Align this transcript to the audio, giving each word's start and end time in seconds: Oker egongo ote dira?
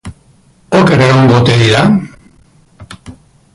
Oker 0.77 1.03
egongo 1.09 1.37
ote 1.41 1.57
dira? 1.61 1.83